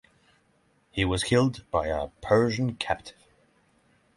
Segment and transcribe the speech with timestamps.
[0.89, 3.27] He was killed by a Persian captive.